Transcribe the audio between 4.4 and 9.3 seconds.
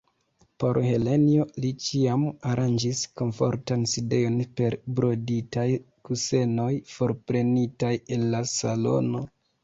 per broditaj kusenoj forprenitaj el la salono.